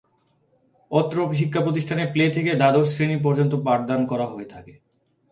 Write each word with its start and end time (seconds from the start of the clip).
অত্র 0.91 1.17
শিক্ষা 1.31 1.61
প্রতিষ্ঠানে 1.61 2.03
প্লে 2.13 2.25
থেকে 2.29 2.51
দ্বাদশ 2.55 2.87
শ্রেণি 2.93 3.17
পর্যন্ত 3.23 3.53
পাঠদান 3.65 4.01
করা 4.05 4.25
হয়ে 4.31 4.51
থাকে। 4.53 4.73